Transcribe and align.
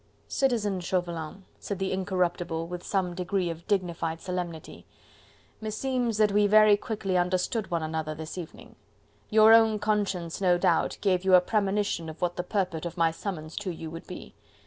"Citizen 0.27 0.79
Chauvelin," 0.79 1.45
said 1.59 1.77
the 1.77 1.91
Incorruptible, 1.91 2.65
with 2.65 2.83
some 2.83 3.13
degree 3.13 3.51
of 3.51 3.67
dignified 3.67 4.19
solemnity, 4.19 4.87
"meseems 5.61 6.17
that 6.17 6.31
we 6.31 6.47
very 6.47 6.75
quickly 6.75 7.19
understood 7.19 7.69
one 7.69 7.83
another 7.83 8.15
this 8.15 8.35
evening. 8.35 8.75
Your 9.29 9.53
own 9.53 9.77
conscience, 9.77 10.41
no 10.41 10.57
doubt, 10.57 10.97
gave 11.01 11.23
you 11.23 11.35
a 11.35 11.39
premonition 11.39 12.09
of 12.09 12.19
what 12.19 12.35
the 12.35 12.41
purport 12.41 12.87
of 12.87 12.97
my 12.97 13.11
summons 13.11 13.55
to 13.57 13.69
you 13.69 13.91
would 13.91 14.07
be. 14.07 14.33